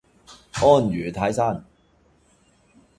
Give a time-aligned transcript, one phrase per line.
[0.59, 1.63] 安如泰山